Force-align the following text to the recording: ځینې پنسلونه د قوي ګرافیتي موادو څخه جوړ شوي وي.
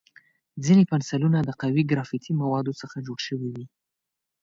ځینې 0.65 0.83
پنسلونه 0.91 1.39
د 1.43 1.49
قوي 1.61 1.83
ګرافیتي 1.91 2.31
موادو 2.41 2.73
څخه 2.81 2.97
جوړ 3.07 3.19
شوي 3.27 3.49
وي. 3.53 3.65